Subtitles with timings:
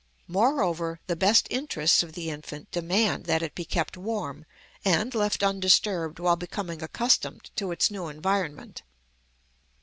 [0.27, 4.45] Moreover, the best interests of the infant demand that it be kept warm
[4.83, 8.81] and left undisturbed while becoming accustomed to its new environment.